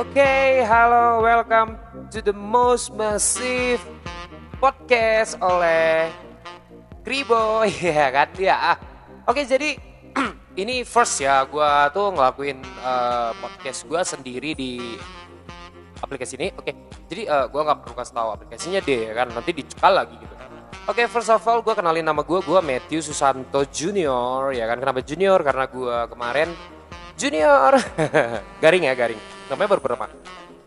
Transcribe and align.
Oke, 0.00 0.64
halo, 0.64 1.20
welcome 1.20 1.76
to 2.08 2.24
the 2.24 2.32
most 2.32 2.88
massive 2.96 3.84
podcast 4.56 5.36
oleh 5.44 6.08
Kribo, 7.04 7.68
ya 7.68 8.08
kan? 8.08 8.32
Ya. 8.40 8.80
Oke, 9.28 9.44
jadi 9.44 9.76
ini 10.64 10.88
first 10.88 11.20
ya, 11.20 11.44
gua 11.44 11.92
tuh 11.92 12.16
ngelakuin 12.16 12.64
uh, 12.80 13.36
podcast 13.44 13.84
gua 13.84 14.00
sendiri 14.00 14.56
di 14.56 14.96
aplikasi 16.00 16.40
ini. 16.40 16.48
Oke, 16.56 16.72
jadi 17.04 17.28
uh, 17.28 17.46
gua 17.52 17.68
nggak 17.68 17.84
perlu 17.84 17.94
kasih 18.00 18.14
tahu 18.16 18.28
aplikasinya 18.40 18.80
deh, 18.80 19.00
ya 19.04 19.12
kan? 19.12 19.28
Nanti 19.36 19.52
dicekal 19.52 20.00
lagi 20.00 20.16
gitu. 20.16 20.32
Oke, 20.88 21.12
first 21.12 21.28
of 21.28 21.44
all, 21.44 21.60
gue 21.60 21.76
kenalin 21.76 22.08
nama 22.08 22.24
gue, 22.24 22.40
gue 22.40 22.60
Matthew 22.64 23.04
Susanto 23.04 23.68
Junior, 23.68 24.56
ya 24.56 24.64
kan? 24.64 24.80
Kenapa 24.80 25.04
Junior? 25.04 25.44
Karena 25.44 25.68
gue 25.68 25.96
kemarin 26.08 26.48
Junior, 27.20 27.76
garing 28.64 28.88
ya 28.88 28.96
garing 28.96 29.20
namanya 29.50 29.68
baru 29.76 29.82
pertama 29.82 30.06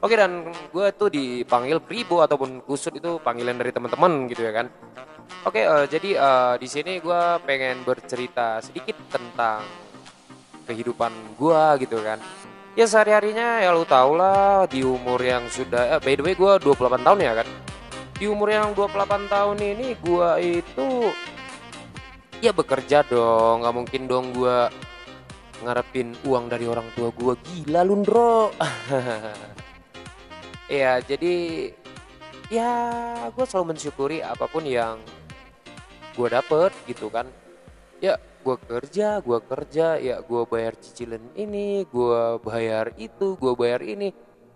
oke 0.03 0.15
dan 0.19 0.51
gue 0.51 0.87
tuh 0.99 1.07
dipanggil 1.07 1.79
Pribo 1.79 2.19
ataupun 2.19 2.59
Kusut 2.67 2.91
itu 2.91 3.17
panggilan 3.23 3.55
dari 3.55 3.71
teman-teman 3.71 4.27
gitu 4.27 4.43
ya 4.43 4.51
kan. 4.51 4.67
Oke 5.47 5.63
uh, 5.63 5.87
jadi 5.87 6.19
uh, 6.19 6.53
di 6.59 6.67
sini 6.67 6.99
gue 6.99 7.21
pengen 7.47 7.88
bercerita 7.88 8.59
sedikit 8.59 8.99
tentang 9.07 9.63
kehidupan 10.67 11.11
gue 11.39 11.63
gitu 11.88 12.03
kan. 12.03 12.19
Ya 12.75 12.89
sehari 12.89 13.15
harinya 13.15 13.61
ya 13.63 13.71
lu 13.71 13.88
tau 13.88 14.17
lah 14.17 14.65
di 14.67 14.81
umur 14.83 15.21
yang 15.21 15.45
sudah 15.47 15.95
eh, 15.95 16.02
by 16.03 16.13
the 16.19 16.23
way 16.25 16.35
gue 16.35 16.52
28 16.59 17.07
tahun 17.07 17.19
ya 17.23 17.33
kan. 17.39 17.47
Di 18.19 18.25
umur 18.27 18.49
yang 18.52 18.75
28 18.75 19.31
tahun 19.31 19.58
ini 19.61 19.88
gue 19.99 20.30
itu 20.59 20.88
ya 22.43 22.52
bekerja 22.52 23.08
dong 23.08 23.63
nggak 23.63 23.75
mungkin 23.75 24.02
dong 24.03 24.36
gue 24.36 24.58
ngarepin 25.64 26.14
uang 26.28 26.52
dari 26.52 26.67
orang 26.67 26.86
tua 26.94 27.09
gue 27.16 27.33
gila 27.39 27.81
lundro 27.88 28.52
ya 30.70 31.00
jadi 31.03 31.36
ya 32.53 32.72
gue 33.33 33.45
selalu 33.50 33.73
mensyukuri 33.73 34.22
apa 34.22 34.45
pun 34.45 34.61
yang 34.61 35.02
gue 36.14 36.28
dapet 36.30 36.72
gitu 36.86 37.09
kan. 37.09 37.25
Ya 37.97 38.20
gue 38.44 38.58
kerja 38.59 39.23
gue 39.23 39.39
kerja 39.42 39.97
ya 39.97 40.20
gue 40.22 40.42
bayar 40.45 40.75
cicilan 40.78 41.23
ini 41.33 41.88
gue 41.88 42.23
bayar 42.44 42.94
itu 43.02 43.33
gue 43.39 43.53
bayar 43.58 43.81
ini. 43.81 44.14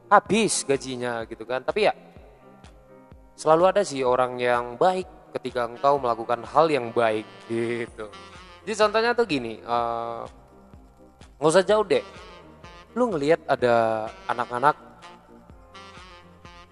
Habis 0.07 0.63
gajinya 0.63 1.25
gitu 1.25 1.43
kan. 1.43 1.65
Tapi 1.65 1.89
ya 1.89 1.93
selalu 3.33 3.63
ada 3.69 3.81
sih 3.81 4.05
orang 4.05 4.37
yang 4.37 4.77
baik 4.77 5.07
ketika 5.37 5.67
engkau 5.67 5.97
melakukan 5.97 6.45
hal 6.45 6.69
yang 6.69 6.93
baik 6.93 7.25
gitu. 7.49 8.07
Jadi 8.67 8.73
contohnya 8.75 9.11
tuh 9.15 9.25
gini 9.25 9.59
uh, 9.63 10.27
nggak 11.37 11.51
usah 11.53 11.65
jauh 11.65 11.85
deh. 11.85 12.01
Lu 12.97 13.13
ngelihat 13.13 13.45
ada 13.45 14.09
anak-anak 14.25 14.75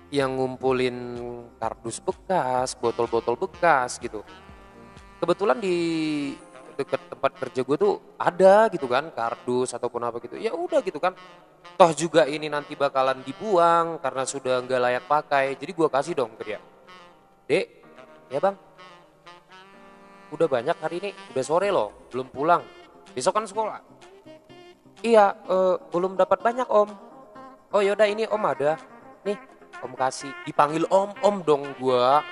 yang 0.09 0.37
ngumpulin 0.37 0.97
kardus 1.61 2.01
bekas 2.01 2.73
botol-botol 2.77 3.37
bekas 3.37 4.01
gitu. 4.01 4.25
Kebetulan 5.21 5.57
di 5.61 5.77
dekat 6.75 6.99
tempat 7.07 7.31
kerja 7.39 7.61
gue 7.63 7.77
tuh 7.79 7.93
ada 8.19 8.67
gitu 8.67 8.85
kan 8.89 9.07
kardus 9.13 9.71
ataupun 9.77 10.01
apa 10.05 10.17
gitu. 10.23 10.35
Ya 10.41 10.51
udah 10.51 10.81
gitu 10.81 10.97
kan. 10.97 11.13
Toh 11.75 11.91
juga 11.91 12.29
ini 12.29 12.45
nanti 12.47 12.77
bakalan 12.77 13.25
dibuang 13.25 13.99
karena 13.99 14.23
sudah 14.23 14.61
nggak 14.63 14.81
layak 14.81 15.05
pakai 15.09 15.57
jadi 15.57 15.71
gue 15.73 15.87
kasih 15.89 16.13
dong 16.13 16.33
ke 16.37 16.43
dia. 16.45 16.59
Dek 17.45 17.65
ya 18.33 18.39
bang. 18.41 18.55
Udah 20.33 20.47
banyak 20.49 20.77
hari 20.81 20.95
ini 21.01 21.09
udah 21.33 21.43
sore 21.45 21.69
loh 21.69 22.09
belum 22.09 22.33
pulang. 22.33 22.61
Besok 23.13 23.33
kan 23.37 23.45
sekolah 23.47 23.79
Iya, 25.05 25.37
uh, 25.45 25.77
belum 25.93 26.17
dapat 26.17 26.41
banyak 26.41 26.65
om. 26.65 26.89
Oh 27.69 27.77
yaudah 27.77 28.09
ini 28.09 28.25
om 28.25 28.41
ada. 28.41 28.73
Nih, 29.21 29.37
om 29.85 29.93
kasih. 29.93 30.33
Dipanggil 30.49 30.81
om, 30.89 31.13
om 31.21 31.45
dong 31.45 31.77
gua. 31.77 32.25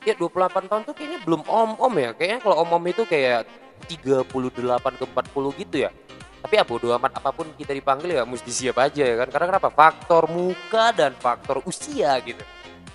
Ya 0.00 0.16
28 0.16 0.64
tahun 0.64 0.82
tuh 0.88 0.96
kayaknya 0.96 1.20
belum 1.28 1.44
om-om 1.44 1.92
ya. 2.00 2.16
Kayaknya 2.16 2.40
kalau 2.40 2.56
om-om 2.64 2.80
itu 2.88 3.04
kayak 3.04 3.44
38 3.84 4.96
ke 4.96 5.04
40 5.04 5.60
gitu 5.60 5.76
ya. 5.84 5.92
Tapi 6.40 6.56
ya 6.56 6.64
bodo 6.64 6.88
amat 6.96 7.20
apa 7.20 7.36
pun 7.36 7.52
kita 7.52 7.76
dipanggil 7.76 8.16
ya 8.16 8.24
mesti 8.24 8.48
siap 8.48 8.80
aja 8.80 9.04
ya 9.04 9.20
kan. 9.20 9.28
Karena 9.28 9.46
kenapa? 9.52 9.68
Faktor 9.68 10.24
muka 10.32 10.96
dan 10.96 11.12
faktor 11.20 11.60
usia 11.68 12.16
gitu. 12.24 12.40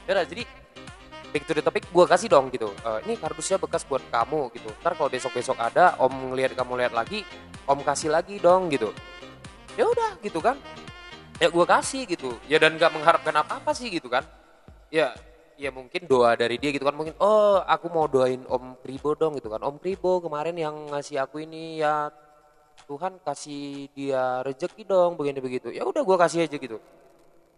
Ya 0.10 0.26
jadi 0.26 0.50
back 1.36 1.44
to 1.44 1.52
the 1.52 1.64
gue 1.68 2.06
kasih 2.08 2.32
dong 2.32 2.48
gitu. 2.48 2.72
Uh, 2.88 3.04
ini 3.04 3.20
kardusnya 3.20 3.60
bekas 3.60 3.84
buat 3.84 4.00
kamu 4.08 4.56
gitu. 4.56 4.72
Ntar 4.80 4.96
kalau 4.96 5.12
besok 5.12 5.36
besok 5.36 5.60
ada 5.60 6.00
om 6.00 6.32
ngeliat 6.32 6.56
kamu 6.56 6.80
lihat 6.80 6.96
lagi 6.96 7.28
om 7.68 7.76
kasih 7.84 8.08
lagi 8.08 8.40
dong 8.40 8.72
gitu. 8.72 8.96
Ya 9.76 9.84
udah 9.84 10.16
gitu 10.24 10.40
kan. 10.40 10.56
Ya 11.44 11.52
gue 11.52 11.66
kasih 11.68 12.08
gitu. 12.08 12.40
Ya 12.48 12.56
dan 12.56 12.80
nggak 12.80 12.88
mengharapkan 12.96 13.36
apa 13.36 13.60
apa 13.60 13.76
sih 13.76 13.92
gitu 13.92 14.08
kan. 14.08 14.24
Ya 14.88 15.12
ya 15.60 15.76
mungkin 15.76 16.08
doa 16.08 16.40
dari 16.40 16.56
dia 16.56 16.72
gitu 16.72 16.88
kan. 16.88 16.96
Mungkin 16.96 17.20
oh 17.20 17.60
aku 17.68 17.92
mau 17.92 18.08
doain 18.08 18.40
om 18.48 18.80
Kribo 18.80 19.12
dong 19.20 19.36
gitu 19.36 19.52
kan. 19.52 19.60
Om 19.60 19.76
Kribo 19.84 20.24
kemarin 20.24 20.56
yang 20.56 20.88
ngasih 20.88 21.20
aku 21.20 21.44
ini 21.44 21.84
ya 21.84 22.16
Tuhan 22.88 23.20
kasih 23.20 23.92
dia 23.92 24.40
rezeki 24.40 24.88
dong 24.88 25.20
begini 25.20 25.44
begitu. 25.44 25.68
Ya 25.68 25.84
udah 25.84 26.00
gue 26.00 26.16
kasih 26.16 26.48
aja 26.48 26.56
gitu. 26.56 26.80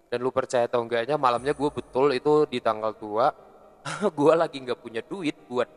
Dan 0.09 0.17
lu 0.25 0.33
percaya 0.33 0.65
atau 0.65 0.81
enggaknya 0.81 1.13
malamnya 1.13 1.53
gue 1.53 1.69
betul 1.69 2.09
itu 2.17 2.49
di 2.49 2.57
tanggal 2.57 2.97
tua 2.97 3.45
gue 4.17 4.33
lagi 4.33 4.57
nggak 4.61 4.79
punya 4.79 5.01
duit 5.05 5.35
buat 5.47 5.69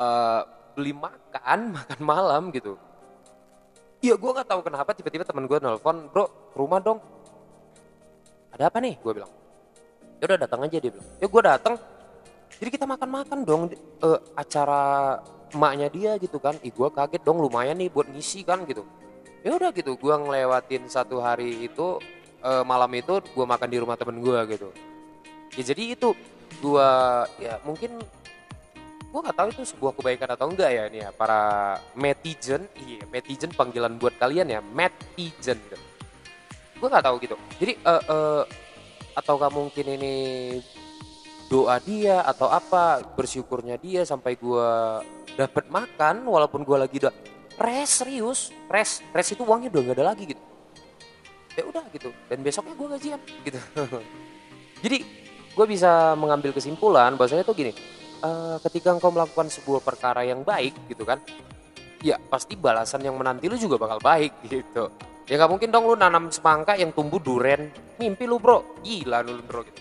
uh, 0.00 0.42
beli 0.74 0.92
makan 0.94 1.58
makan 1.76 2.00
malam 2.00 2.42
gitu. 2.54 2.78
Iya 4.00 4.16
gue 4.16 4.30
nggak 4.32 4.48
tahu 4.48 4.60
kenapa 4.64 4.96
tiba-tiba 4.96 5.28
teman 5.28 5.44
gue 5.44 5.58
nelpon 5.60 6.08
bro 6.08 6.24
rumah 6.56 6.80
dong. 6.80 6.98
Ada 8.50 8.72
apa 8.72 8.80
nih? 8.80 8.96
gue 8.96 9.12
bilang. 9.12 9.30
Ya 10.20 10.24
udah 10.28 10.38
datang 10.40 10.60
aja 10.64 10.76
dia 10.80 10.90
bilang. 10.92 11.08
Ya 11.20 11.26
gue 11.28 11.42
datang. 11.44 11.74
Jadi 12.60 12.70
kita 12.76 12.84
makan-makan 12.88 13.38
dong 13.44 13.62
uh, 14.02 14.20
acara 14.36 15.16
emaknya 15.52 15.88
dia 15.92 16.12
gitu 16.16 16.40
kan. 16.40 16.56
Ih 16.64 16.72
gue 16.72 16.88
kaget 16.88 17.22
dong 17.22 17.44
lumayan 17.44 17.76
nih 17.76 17.92
buat 17.92 18.08
ngisi 18.08 18.40
kan 18.40 18.64
gitu. 18.64 18.88
Ya 19.44 19.52
udah 19.52 19.68
gitu. 19.76 20.00
Gue 20.00 20.16
ngelewatin 20.16 20.88
satu 20.88 21.20
hari 21.20 21.68
itu 21.68 22.00
uh, 22.40 22.64
malam 22.64 22.88
itu 22.96 23.20
gue 23.20 23.46
makan 23.46 23.68
di 23.68 23.78
rumah 23.80 23.96
temen 24.00 24.16
gue 24.20 24.38
gitu. 24.56 24.68
Ya 25.60 25.62
jadi 25.72 25.92
itu 25.92 26.16
gua 26.58 27.22
ya 27.38 27.62
mungkin 27.62 28.02
gua 29.10 29.20
nggak 29.26 29.38
tahu 29.38 29.48
itu 29.54 29.62
sebuah 29.74 29.92
kebaikan 29.98 30.30
atau 30.34 30.46
enggak 30.50 30.70
ya 30.70 30.82
ini 30.86 30.98
ya 31.02 31.10
para 31.14 31.40
netizen 31.98 32.66
iya 32.78 33.02
netizen 33.10 33.50
panggilan 33.54 33.98
buat 33.98 34.14
kalian 34.18 34.50
ya 34.50 34.60
netizen 34.62 35.58
gitu. 35.58 35.78
gua 36.80 36.88
nggak 36.96 37.06
tahu 37.06 37.16
gitu. 37.20 37.36
Jadi 37.60 37.72
uh, 37.84 38.02
uh, 38.08 38.42
ataukah 39.12 39.52
mungkin 39.52 39.84
ini 40.00 40.16
doa 41.50 41.76
dia 41.82 42.22
atau 42.22 42.46
apa 42.46 43.02
bersyukurnya 43.18 43.76
dia 43.76 44.06
sampai 44.06 44.38
gua 44.38 45.02
dapat 45.34 45.66
makan 45.68 46.24
walaupun 46.24 46.62
gua 46.62 46.86
lagi 46.86 47.02
udah 47.02 47.12
res 47.60 48.00
serius 48.00 48.54
res 48.70 49.04
res 49.12 49.28
itu 49.34 49.44
uangnya 49.44 49.68
udah 49.74 49.82
nggak 49.90 49.96
ada 49.98 50.06
lagi 50.14 50.24
gitu. 50.30 50.42
Ya 51.58 51.66
udah 51.66 51.84
gitu 51.92 52.14
dan 52.30 52.38
besoknya 52.40 52.74
gua 52.78 52.88
gajian 52.96 53.20
gitu. 53.44 53.58
Jadi 54.86 54.98
gue 55.50 55.66
bisa 55.66 56.14
mengambil 56.14 56.54
kesimpulan 56.54 57.14
bahwasanya 57.18 57.42
tuh 57.42 57.58
gini 57.58 57.74
uh, 58.22 58.56
ketika 58.68 58.94
engkau 58.94 59.10
melakukan 59.10 59.50
sebuah 59.50 59.82
perkara 59.82 60.22
yang 60.22 60.46
baik 60.46 60.74
gitu 60.86 61.02
kan 61.02 61.18
ya 62.00 62.16
pasti 62.16 62.56
balasan 62.56 63.04
yang 63.04 63.16
menanti 63.16 63.46
lu 63.46 63.56
juga 63.60 63.76
bakal 63.76 64.00
baik 64.00 64.40
gitu. 64.48 64.88
Ya 65.30 65.38
nggak 65.38 65.50
mungkin 65.52 65.70
dong 65.70 65.86
lu 65.86 65.94
nanam 65.94 66.26
semangka 66.34 66.74
yang 66.74 66.90
tumbuh 66.90 67.22
duren. 67.22 67.70
Mimpi 68.02 68.26
lu 68.26 68.42
bro. 68.42 68.82
Gila 68.82 69.22
lu 69.22 69.38
bro 69.46 69.62
gitu. 69.62 69.80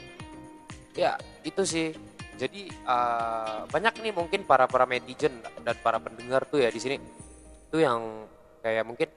Ya 0.94 1.18
itu 1.42 1.66
sih. 1.66 1.89
Jadi 2.39 2.72
uh, 2.86 3.65
banyak 3.68 4.00
nih 4.00 4.13
mungkin 4.15 4.48
para 4.48 4.69
para 4.69 4.88
netizen 4.88 5.42
dan 5.65 5.75
para 5.81 5.98
pendengar 6.00 6.45
tuh 6.45 6.62
ya 6.62 6.69
di 6.69 6.77
sini. 6.77 7.01
Tuh 7.74 7.81
yang 7.81 8.30
kayak 8.62 8.86
mungkin 8.86 9.10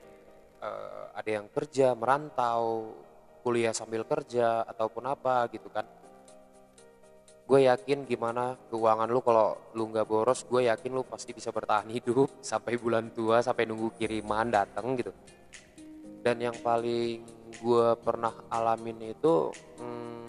uh, 0.65 1.13
ada 1.13 1.31
yang 1.31 1.47
kerja 1.53 1.93
merantau 1.93 2.97
kuliah 3.45 3.75
sambil 3.77 4.07
kerja 4.07 4.65
ataupun 4.65 5.05
apa 5.05 5.51
gitu 5.51 5.67
kan 5.69 5.83
gue 7.43 7.67
yakin 7.67 8.07
gimana 8.07 8.55
keuangan 8.71 9.11
lu 9.11 9.21
kalau 9.21 9.59
lu 9.75 9.91
nggak 9.91 10.07
boros 10.07 10.47
gue 10.47 10.71
yakin 10.71 10.91
lu 10.95 11.03
pasti 11.03 11.35
bisa 11.35 11.51
bertahan 11.51 11.91
hidup 11.91 12.31
sampai 12.51 12.79
bulan 12.79 13.11
tua 13.11 13.43
sampai 13.43 13.67
nunggu 13.67 13.99
kiriman 13.99 14.49
datang 14.49 14.95
gitu. 14.99 15.13
Dan 16.23 16.39
yang 16.39 16.55
paling 16.63 17.27
gue 17.53 17.89
pernah 18.01 18.33
alamin 18.49 19.13
itu 19.13 19.51
hmm, 19.53 20.25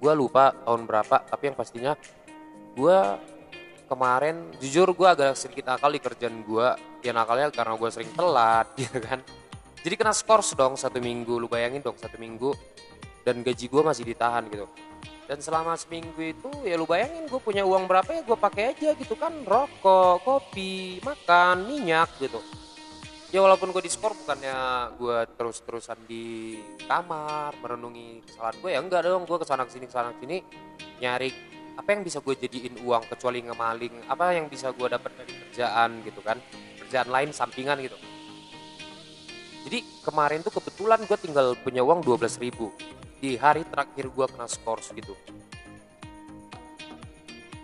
gue 0.00 0.12
lupa 0.16 0.50
tahun 0.64 0.88
berapa 0.88 1.16
tapi 1.28 1.52
yang 1.52 1.56
pastinya 1.56 1.92
gue 2.72 2.98
kemarin 3.86 4.48
jujur 4.56 4.88
gue 4.96 5.06
agak 5.06 5.36
sedikit 5.36 5.76
nakal 5.76 5.92
di 5.92 6.00
kerjaan 6.00 6.40
gue 6.40 6.68
ya 7.04 7.12
nakalnya 7.12 7.52
karena 7.52 7.76
gue 7.76 7.88
sering 7.92 8.10
telat 8.16 8.66
gitu 8.80 8.98
kan. 9.08 9.20
Jadi 9.82 9.94
kena 9.98 10.14
skors 10.14 10.54
dong 10.56 10.78
satu 10.78 11.02
minggu 11.02 11.36
lu 11.36 11.50
bayangin 11.50 11.82
dong 11.84 11.98
satu 11.98 12.16
minggu 12.16 12.54
dan 13.22 13.42
gaji 13.44 13.66
gue 13.68 13.82
masih 13.82 14.06
ditahan 14.06 14.46
gitu 14.50 14.66
dan 15.32 15.40
selama 15.40 15.72
seminggu 15.80 16.20
itu 16.20 16.52
ya 16.60 16.76
lu 16.76 16.84
bayangin 16.84 17.24
gue 17.24 17.40
punya 17.40 17.64
uang 17.64 17.88
berapa 17.88 18.04
ya 18.12 18.20
gue 18.20 18.36
pakai 18.36 18.76
aja 18.76 18.92
gitu 18.92 19.16
kan. 19.16 19.32
Rokok 19.48 20.20
kopi 20.20 21.00
makan 21.00 21.64
minyak 21.72 22.12
gitu. 22.20 22.36
Ya 23.32 23.40
walaupun 23.40 23.72
gue 23.72 23.80
diskor 23.80 24.12
bukannya 24.12 24.92
gue 25.00 25.24
terus-terusan 25.40 26.04
di 26.04 26.60
kamar 26.84 27.56
merenungi 27.64 28.28
kesalahan 28.28 28.60
gue 28.60 28.70
ya 28.76 28.80
enggak 28.84 29.08
dong. 29.08 29.24
Gue 29.24 29.40
ke 29.40 29.48
sana 29.48 29.64
ke 29.64 29.72
sini 29.72 29.88
ke 29.88 29.94
sana 29.96 30.12
sini 30.20 30.44
nyari 31.00 31.32
apa 31.80 31.88
yang 31.96 32.04
bisa 32.04 32.20
gue 32.20 32.36
jadiin 32.36 32.84
uang 32.84 33.08
kecuali 33.08 33.40
ngemaling 33.40 34.12
apa 34.12 34.36
yang 34.36 34.52
bisa 34.52 34.68
gue 34.76 34.84
dapat 34.84 35.16
dari 35.16 35.32
kerjaan 35.32 36.04
gitu 36.04 36.20
kan. 36.20 36.36
Kerjaan 36.76 37.08
lain 37.08 37.32
sampingan 37.32 37.80
gitu. 37.80 37.96
Jadi 39.64 39.80
kemarin 40.04 40.44
tuh 40.44 40.52
kebetulan 40.60 41.00
gue 41.08 41.16
tinggal 41.16 41.56
punya 41.56 41.80
uang 41.80 42.04
12 42.04 42.20
ribu 42.36 42.68
di 43.22 43.38
hari 43.38 43.62
terakhir 43.62 44.10
gue 44.10 44.26
kena 44.26 44.50
skor 44.50 44.82
gitu. 44.82 45.14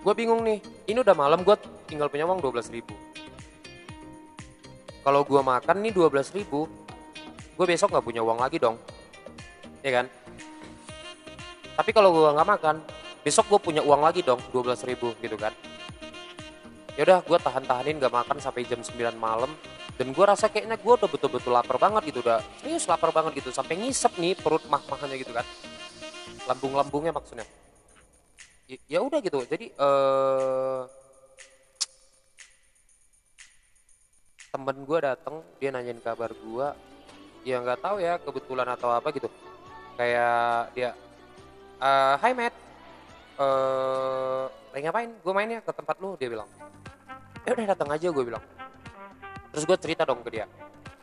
Gue 0.06 0.14
bingung 0.14 0.46
nih 0.46 0.62
ini 0.87 1.02
udah 1.02 1.19
malam 1.19 1.43
gue 1.43 1.58
tinggal 1.90 2.06
punya 2.06 2.31
uang 2.31 2.38
12 2.38 2.70
ribu. 2.70 2.94
Kalau 5.02 5.26
gue 5.26 5.43
makan 5.43 5.82
nih 5.82 5.90
12 5.90 6.38
ribu 6.38 6.70
gue 7.58 7.66
besok 7.66 7.90
nggak 7.90 8.06
punya 8.06 8.22
uang 8.22 8.38
lagi 8.38 8.62
dong. 8.62 8.78
Ya 9.82 9.99
kan? 9.99 10.06
Tapi 11.75 11.90
kalau 11.90 12.14
gue 12.14 12.31
nggak 12.31 12.49
makan 12.55 12.76
besok 13.26 13.50
gue 13.50 13.58
punya 13.58 13.82
uang 13.82 13.99
lagi 13.99 14.22
dong 14.22 14.38
12 14.55 14.87
ribu 14.87 15.10
gitu 15.19 15.34
kan. 15.34 15.50
Ya 16.94 17.02
udah 17.02 17.19
gue 17.22 17.38
tahan-tahanin 17.38 18.02
gak 18.02 18.10
makan 18.10 18.43
sampai 18.43 18.66
jam 18.66 18.82
9 18.82 18.94
malam 19.19 19.50
dan 19.98 20.14
gue 20.14 20.24
rasa 20.24 20.46
kayaknya 20.46 20.78
gue 20.78 20.92
udah 20.94 21.10
betul-betul 21.10 21.50
lapar 21.50 21.74
banget 21.74 22.14
gitu 22.14 22.22
udah 22.22 22.38
serius 22.62 22.86
lapar 22.86 23.10
banget 23.10 23.42
gitu. 23.42 23.50
Sampai 23.50 23.74
ngisep 23.74 24.14
nih 24.14 24.38
perut 24.38 24.62
mah-mahnya 24.70 25.18
gitu 25.18 25.34
kan. 25.34 25.42
Lambung-lambungnya 26.46 27.10
maksudnya. 27.10 27.42
Ya, 28.86 29.02
udah 29.02 29.18
gitu. 29.18 29.42
Jadi 29.42 29.74
uh, 29.74 30.86
temen 34.54 34.76
gue 34.86 34.98
dateng 35.02 35.42
dia 35.58 35.74
nanyain 35.74 35.98
kabar 35.98 36.30
gue 36.30 36.66
ya 37.42 37.58
nggak 37.58 37.82
tahu 37.82 37.96
ya 37.98 38.22
kebetulan 38.22 38.70
atau 38.70 38.94
apa 38.94 39.10
gitu. 39.10 39.26
Kayak 39.98 40.78
dia 40.78 40.90
uh, 41.82 42.14
Hai 42.22 42.38
Matt. 42.38 42.54
Uh, 43.34 44.46
ngapain? 44.78 45.10
Gue 45.26 45.32
mainnya 45.34 45.58
ke 45.58 45.74
tempat 45.74 45.98
lu 45.98 46.14
dia 46.14 46.30
bilang. 46.30 46.46
Ya 47.42 47.50
udah 47.50 47.66
datang 47.74 47.90
aja 47.90 48.14
gue 48.14 48.22
bilang 48.22 48.57
terus 49.52 49.64
gue 49.64 49.76
cerita 49.78 50.02
dong 50.08 50.20
ke 50.24 50.30
dia. 50.32 50.46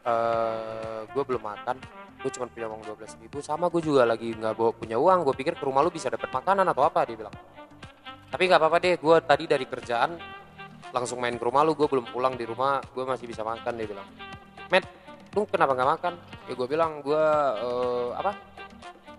Uh, 0.06 1.06
gue 1.09 1.24
belum 1.25 1.42
makan. 1.42 1.81
Gue 2.21 2.31
cuma 2.33 2.45
punya 2.50 2.69
uang 2.69 2.81
dua 2.86 2.95
belas 2.97 3.13
ribu. 3.18 3.42
Sama 3.42 3.69
gue 3.69 3.81
juga 3.81 4.06
lagi 4.06 4.33
nggak 4.33 4.53
bawa 4.53 4.71
punya 4.74 4.97
uang. 4.97 5.25
Gue 5.25 5.36
pikir 5.38 5.57
ke 5.57 5.63
rumah 5.65 5.81
lu 5.81 5.89
bisa 5.89 6.09
dapat 6.09 6.30
makanan 6.30 6.65
atau 6.69 6.86
apa 6.86 7.06
dia 7.06 7.18
bilang. 7.18 7.36
Tapi 8.30 8.44
nggak 8.45 8.59
apa-apa 8.62 8.77
deh 8.81 8.95
gue 8.97 9.15
tadi 9.25 9.44
dari 9.50 9.65
kerjaan 9.65 10.18
langsung 10.94 11.18
main 11.18 11.38
ke 11.38 11.44
rumah 11.45 11.65
lu. 11.65 11.74
Gue 11.74 11.89
belum 11.89 12.06
pulang 12.13 12.38
di 12.38 12.45
rumah 12.45 12.81
gue 12.81 13.03
masih 13.06 13.25
bisa 13.25 13.42
makan 13.42 13.74
dia 13.77 13.88
bilang. 13.89 14.07
Matt 14.69 14.86
lu 15.33 15.44
kenapa 15.50 15.74
nggak 15.74 15.89
makan? 15.97 16.13
Ya 16.45 16.53
gue 16.53 16.68
bilang 16.69 17.01
gue 17.01 17.25
uh, 17.65 18.13
apa? 18.18 18.38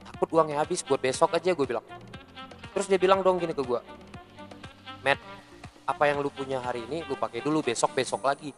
Takut 0.06 0.38
uangnya 0.38 0.62
habis 0.62 0.86
buat 0.86 1.02
besok 1.02 1.34
aja 1.34 1.50
gue 1.50 1.66
bilang. 1.66 1.84
Terus 2.76 2.92
dia 2.92 3.00
bilang 3.00 3.24
dong 3.24 3.40
gini 3.40 3.56
ke 3.56 3.64
gue 3.64 3.80
Matt 5.00 5.16
apa 5.88 6.04
yang 6.12 6.20
lu 6.20 6.28
punya 6.28 6.60
hari 6.60 6.84
ini 6.84 7.08
lu 7.08 7.16
pakai 7.16 7.40
dulu 7.40 7.64
besok 7.64 7.96
besok 7.96 8.20
lagi 8.20 8.52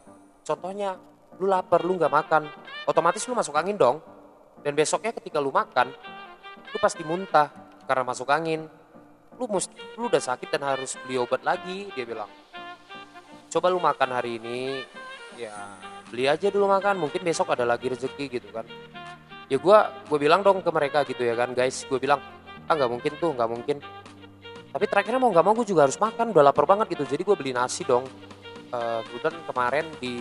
contohnya 0.49 0.97
lu 1.37 1.45
lapar 1.45 1.85
lu 1.85 2.01
nggak 2.01 2.09
makan 2.09 2.49
otomatis 2.89 3.29
lu 3.29 3.37
masuk 3.37 3.53
angin 3.53 3.77
dong. 3.77 4.01
Dan 4.65 4.75
besoknya 4.75 5.13
ketika 5.13 5.39
lu 5.39 5.53
makan 5.53 5.93
lu 6.73 6.79
pasti 6.81 7.05
muntah 7.05 7.53
karena 7.85 8.03
masuk 8.09 8.27
angin. 8.33 8.65
Lu 9.39 9.47
must, 9.47 9.71
lu 9.95 10.11
udah 10.11 10.19
sakit 10.19 10.51
dan 10.51 10.67
harus 10.67 10.99
beli 11.05 11.21
obat 11.21 11.45
lagi 11.47 11.93
dia 11.95 12.03
bilang. 12.03 12.27
Coba 13.53 13.71
lu 13.71 13.79
makan 13.79 14.11
hari 14.11 14.43
ini 14.43 14.83
ya 15.39 15.55
beli 16.11 16.27
aja 16.27 16.51
dulu 16.51 16.67
makan 16.67 16.99
mungkin 16.99 17.23
besok 17.23 17.55
ada 17.55 17.63
lagi 17.63 17.93
rezeki 17.93 18.25
gitu 18.41 18.49
kan. 18.51 18.67
Ya 19.47 19.63
gue 19.63 19.79
gue 20.11 20.19
bilang 20.19 20.43
dong 20.43 20.59
ke 20.65 20.71
mereka 20.75 21.07
gitu 21.07 21.23
ya 21.23 21.39
kan 21.39 21.55
guys. 21.55 21.87
Gue 21.87 22.03
bilang 22.03 22.19
ah 22.67 22.75
nggak 22.75 22.91
mungkin 22.91 23.13
tuh 23.21 23.31
nggak 23.31 23.51
mungkin. 23.53 23.77
Tapi 24.69 24.85
terakhirnya 24.91 25.23
mau 25.23 25.31
nggak 25.31 25.45
mau 25.47 25.55
gue 25.55 25.67
juga 25.71 25.87
harus 25.87 25.97
makan 26.03 26.35
udah 26.35 26.51
lapar 26.51 26.67
banget 26.67 26.99
gitu. 26.99 27.07
Jadi 27.07 27.23
gue 27.23 27.37
beli 27.39 27.53
nasi 27.55 27.87
dong 27.87 28.05
uh, 28.73 29.01
kebetulan 29.07 29.37
kemarin 29.47 29.87
di 30.01 30.15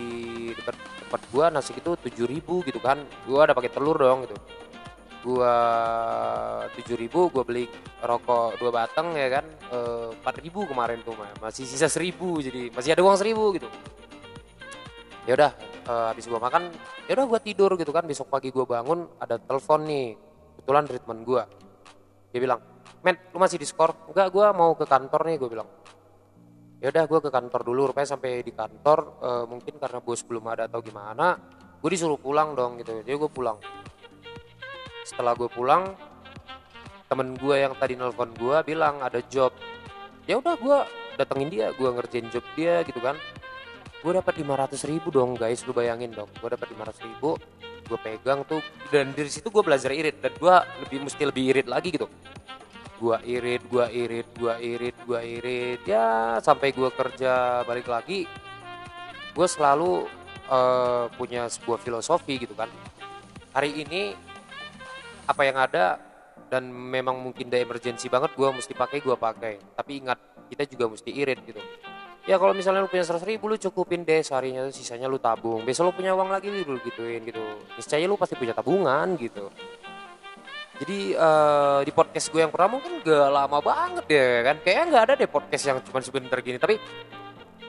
dekat 0.54 0.76
tempat 0.76 1.20
gue 1.28 1.44
nasi 1.52 1.72
itu 1.76 1.90
tujuh 1.96 2.26
ribu 2.28 2.60
gitu 2.64 2.78
kan. 2.78 3.00
Gue 3.24 3.40
ada 3.40 3.56
pakai 3.56 3.72
telur 3.72 3.96
dong 3.96 4.28
gitu. 4.28 4.38
Gua 5.18 5.50
tujuh 6.78 6.94
ribu 6.94 7.26
gua 7.34 7.42
beli 7.42 7.66
rokok 7.98 8.54
dua 8.62 8.70
batang 8.70 9.18
ya 9.18 9.26
kan 9.26 9.44
eh, 9.50 10.14
empat 10.14 10.34
ribu 10.38 10.62
kemarin 10.62 11.02
tuh 11.02 11.10
masih 11.42 11.66
sisa 11.66 11.90
seribu 11.90 12.38
jadi 12.38 12.70
masih 12.70 12.94
ada 12.94 13.02
uang 13.02 13.18
seribu 13.18 13.50
gitu. 13.50 13.66
Ya 15.26 15.34
udah 15.34 15.52
uh, 15.90 16.14
habis 16.14 16.22
gua 16.30 16.38
makan 16.38 16.70
ya 17.10 17.18
udah 17.18 17.26
gua 17.34 17.40
tidur 17.42 17.74
gitu 17.74 17.90
kan. 17.90 18.06
Besok 18.06 18.30
pagi 18.30 18.54
gua 18.54 18.62
bangun 18.62 19.10
ada 19.18 19.42
telepon 19.42 19.90
nih 19.90 20.14
kebetulan 20.62 20.84
treatment 20.86 21.20
gua. 21.26 21.42
Dia 22.30 22.38
bilang 22.38 22.62
men 23.02 23.18
lu 23.34 23.42
masih 23.42 23.58
di 23.58 23.66
skor? 23.66 23.90
Enggak 24.06 24.30
gua 24.30 24.54
mau 24.54 24.78
ke 24.78 24.86
kantor 24.86 25.26
nih 25.28 25.36
gua 25.42 25.50
bilang 25.50 25.68
ya 26.78 26.94
udah 26.94 27.04
gua 27.10 27.20
ke 27.22 27.30
kantor 27.30 27.60
dulu 27.66 27.80
rupanya 27.90 28.14
sampai 28.14 28.42
di 28.46 28.54
kantor 28.54 28.98
uh, 29.18 29.44
mungkin 29.50 29.76
karena 29.82 29.98
bos 29.98 30.22
belum 30.22 30.44
ada 30.46 30.70
atau 30.70 30.78
gimana 30.78 31.38
gue 31.78 31.90
disuruh 31.94 32.18
pulang 32.18 32.58
dong 32.58 32.78
gitu. 32.82 32.90
Jadi 33.02 33.14
gue 33.14 33.30
pulang. 33.30 33.58
Setelah 35.06 35.32
gue 35.38 35.48
pulang 35.48 35.94
temen 37.08 37.38
gue 37.40 37.56
yang 37.56 37.72
tadi 37.78 37.96
nelfon 37.96 38.34
gue 38.34 38.56
bilang 38.66 39.00
ada 39.00 39.22
job. 39.30 39.54
Ya 40.28 40.36
udah 40.36 40.58
gue 40.58 40.78
datengin 41.16 41.48
dia 41.48 41.70
gue 41.72 41.88
ngerjain 41.88 42.28
job 42.34 42.44
dia 42.58 42.82
gitu 42.82 42.98
kan. 42.98 43.14
Gue 43.98 44.14
dapat 44.14 44.38
500 44.38 44.78
ribu 44.90 45.08
dong 45.10 45.34
guys 45.38 45.62
lu 45.66 45.72
bayangin 45.74 46.10
dong. 46.10 46.30
Gue 46.42 46.50
dapat 46.50 46.68
500 46.70 47.06
ribu 47.06 47.38
gue 47.88 47.96
pegang 48.04 48.44
tuh 48.44 48.60
dan 48.92 49.16
dari 49.16 49.32
situ 49.32 49.48
gue 49.48 49.64
belajar 49.64 49.88
irit 49.96 50.20
dan 50.20 50.36
gue 50.36 50.54
lebih 50.84 51.08
mesti 51.08 51.24
lebih 51.24 51.56
irit 51.56 51.66
lagi 51.72 51.88
gitu 51.88 52.04
gue 52.98 53.16
irit 53.24 53.62
gue 53.70 53.86
irit 53.94 54.28
gue 54.34 54.54
irit 54.60 54.96
gue 55.06 55.20
irit. 55.22 55.80
Ya 55.86 56.36
sampai 56.42 56.74
gue 56.74 56.90
kerja 56.90 57.62
balik 57.64 57.86
lagi 57.86 58.26
gue 59.38 59.46
selalu 59.46 60.10
uh, 60.50 61.06
punya 61.14 61.46
sebuah 61.46 61.78
filosofi 61.78 62.42
gitu 62.42 62.52
kan. 62.58 62.66
Hari 63.54 63.86
ini 63.86 64.12
apa 65.30 65.42
yang 65.46 65.56
ada 65.56 66.02
dan 66.50 66.66
memang 66.68 67.20
mungkin 67.22 67.46
ada 67.46 67.60
emergency 67.62 68.10
banget 68.10 68.34
gue 68.34 68.48
mesti 68.50 68.74
pakai 68.74 68.98
gue 68.98 69.14
pakai. 69.14 69.62
Tapi 69.78 69.92
ingat 70.02 70.18
kita 70.50 70.66
juga 70.66 70.90
mesti 70.90 71.10
irit 71.14 71.38
gitu. 71.46 71.62
Ya 72.28 72.36
kalau 72.36 72.52
misalnya 72.52 72.84
lu 72.84 72.92
punya 72.92 73.08
seratus 73.08 73.24
ribu 73.24 73.48
lu 73.48 73.56
cukupin 73.56 74.04
deh 74.04 74.20
seharinya 74.20 74.68
sisanya 74.68 75.08
lu 75.08 75.16
tabung. 75.16 75.64
Besok 75.64 75.88
lu 75.88 75.92
punya 76.02 76.12
uang 76.12 76.28
lagi 76.28 76.50
lu 76.50 76.76
gituin 76.82 77.24
gitu. 77.24 77.40
Niscaya 77.78 78.04
lu 78.04 78.20
pasti 78.20 78.36
punya 78.36 78.52
tabungan 78.52 79.16
gitu 79.16 79.48
jadi 80.78 80.98
uh, 81.18 81.80
di 81.82 81.90
podcast 81.90 82.30
gue 82.30 82.40
yang 82.42 82.54
pertama 82.54 82.78
mungkin 82.78 83.02
gak 83.02 83.30
lama 83.30 83.58
banget 83.58 84.04
ya 84.10 84.28
kan 84.46 84.56
kayaknya 84.62 84.84
nggak 84.94 85.02
ada 85.10 85.14
deh 85.18 85.30
podcast 85.30 85.64
yang 85.66 85.78
cuma 85.82 85.98
sebentar 86.02 86.38
gini 86.38 86.58
tapi 86.58 86.78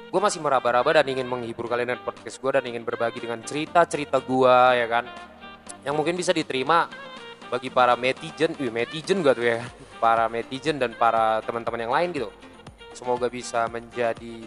gue 0.09 0.21
masih 0.21 0.41
meraba-raba 0.41 1.01
dan 1.01 1.05
ingin 1.05 1.25
menghibur 1.25 1.69
kalian 1.69 1.93
dengan 1.93 2.05
podcast 2.05 2.37
gue 2.41 2.51
dan 2.53 2.63
ingin 2.65 2.81
berbagi 2.81 3.21
dengan 3.21 3.41
cerita-cerita 3.45 4.21
gue 4.21 4.57
ya 4.77 4.87
kan 4.89 5.05
yang 5.85 5.95
mungkin 5.95 6.17
bisa 6.17 6.35
diterima 6.35 6.89
bagi 7.49 7.73
para 7.73 7.97
netizen, 7.97 8.53
wih 8.61 8.69
netizen 8.69 9.25
gak 9.25 9.41
tuh 9.41 9.45
ya, 9.49 9.59
para 10.03 10.29
netizen 10.29 10.77
dan 10.77 10.93
para 10.93 11.41
teman-teman 11.43 11.81
yang 11.81 11.93
lain 11.93 12.09
gitu. 12.13 12.29
Semoga 12.93 13.27
bisa 13.27 13.65
menjadi 13.69 14.37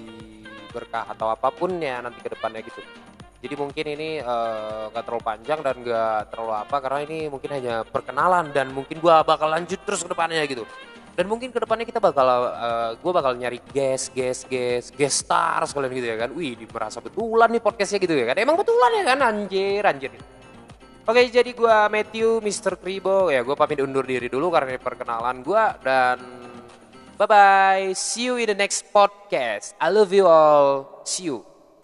berkah 0.72 1.04
atau 1.10 1.28
apa 1.28 1.52
pun 1.52 1.76
ya 1.82 2.00
nanti 2.00 2.22
ke 2.22 2.30
depannya 2.32 2.62
gitu. 2.64 2.80
Jadi 3.42 3.54
mungkin 3.58 3.84
ini 3.98 4.22
uh, 4.22 4.86
gak 4.94 5.02
terlalu 5.02 5.24
panjang 5.26 5.58
dan 5.66 5.74
gak 5.82 6.30
terlalu 6.30 6.52
apa 6.54 6.76
karena 6.78 7.00
ini 7.02 7.18
mungkin 7.26 7.50
hanya 7.50 7.74
perkenalan 7.82 8.54
dan 8.54 8.70
mungkin 8.70 9.02
gua 9.02 9.26
bakal 9.26 9.50
lanjut 9.50 9.82
terus 9.82 10.06
ke 10.06 10.08
depannya 10.14 10.46
gitu. 10.46 10.62
Dan 11.12 11.28
mungkin 11.28 11.52
ke 11.52 11.60
depannya 11.60 11.84
kita 11.84 12.00
bakal, 12.00 12.24
uh, 12.24 12.94
gua 13.02 13.12
bakal 13.18 13.34
nyari 13.34 13.58
guest, 13.74 14.14
guest, 14.14 14.46
guest, 14.46 14.94
guest 14.94 15.26
star 15.26 15.60
sekalian 15.66 15.92
gitu 15.92 16.08
ya 16.08 16.16
kan. 16.22 16.30
Wih, 16.32 16.54
merasa 16.70 17.02
betulan 17.02 17.50
nih 17.50 17.60
podcastnya 17.60 17.98
gitu 17.98 18.14
ya 18.14 18.30
kan. 18.30 18.36
Emang 18.38 18.56
betulan 18.56 18.90
ya 18.96 19.04
kan, 19.10 19.18
anjir, 19.20 19.82
anjir. 19.84 20.14
Oke, 21.02 21.26
jadi 21.34 21.50
gue 21.50 21.76
Matthew, 21.90 22.38
Mr. 22.38 22.78
Kribo. 22.78 23.26
Ya, 23.26 23.42
gue 23.42 23.58
pamit 23.58 23.82
undur 23.82 24.06
diri 24.06 24.30
dulu 24.30 24.54
karena 24.54 24.78
perkenalan 24.78 25.42
gue. 25.42 25.64
Dan 25.82 26.18
bye-bye. 27.18 27.90
See 27.92 28.30
you 28.30 28.38
in 28.38 28.46
the 28.46 28.56
next 28.56 28.86
podcast. 28.94 29.74
I 29.82 29.90
love 29.90 30.14
you 30.14 30.30
all. 30.30 31.02
See 31.02 31.26
you. 31.26 31.51